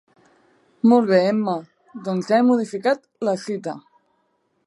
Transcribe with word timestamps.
Molt 0.91 1.11
bé, 1.11 1.19
Emma. 1.33 1.53
Doncs 2.09 2.31
ja 2.33 2.39
he 2.39 2.47
modificat 2.49 3.05
la 3.29 3.39
cita. 3.45 3.79